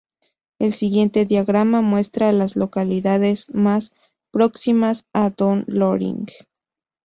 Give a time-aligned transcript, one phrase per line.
[0.57, 3.91] El siguiente diagrama muestra a las localidades más
[4.31, 6.25] próximas a Dunn Loring.